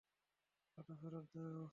[0.77, 1.63] ওটা ফেরত দাও!